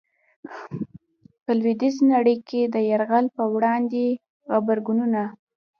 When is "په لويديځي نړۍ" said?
1.43-2.37